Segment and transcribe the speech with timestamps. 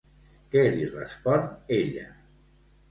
[0.55, 1.47] Què li respon
[1.81, 2.09] ella?